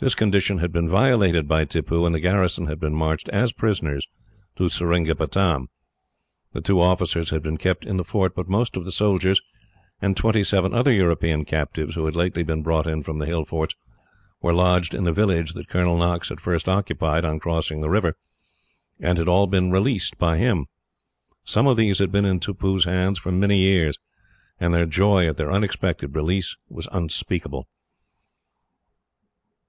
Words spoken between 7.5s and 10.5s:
kept in the fort, but most of the soldiers, and twenty